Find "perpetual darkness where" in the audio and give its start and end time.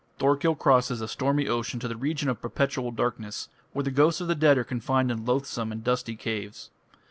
2.41-3.83